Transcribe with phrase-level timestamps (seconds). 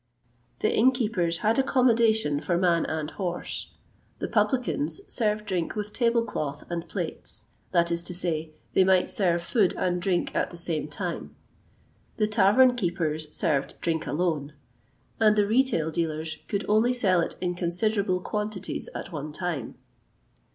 [0.61, 3.69] The inn keepers had accommodation for man and horse;
[4.17, 9.07] the publicans served drink with table cloth and plates that is to say, they might
[9.09, 11.35] serve food and drink at the same time;
[12.17, 14.53] the tavern keepers served drink alone;
[15.19, 19.75] and the retail dealers could only sell it in considerable quantities at one time.